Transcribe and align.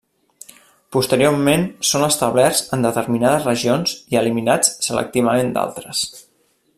Posteriorment 0.95 1.65
són 1.89 2.05
establerts 2.07 2.63
en 2.77 2.87
determinades 2.89 3.45
regions 3.51 3.95
i 4.15 4.21
eliminats 4.25 4.73
selectivament 4.89 5.55
d'altres. 5.59 6.05